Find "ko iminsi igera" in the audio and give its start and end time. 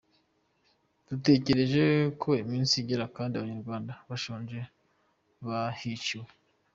2.21-3.05